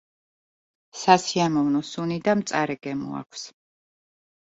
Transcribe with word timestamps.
სასიამოვნო 1.01 1.81
სუნი 1.89 2.17
და 2.29 2.35
მწარე 2.39 2.77
გემო 2.87 3.13
აქვს. 3.21 3.45